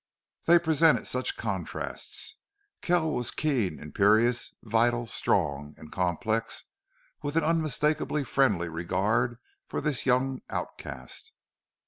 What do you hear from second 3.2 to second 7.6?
keen, imperious, vital, strong, and complex, with an